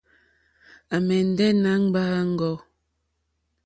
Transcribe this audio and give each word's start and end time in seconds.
À 0.95 0.97
mɛ̀ndɛ̀ 1.07 1.51
nà 1.63 1.71
gbàáŋgò. 1.91 2.51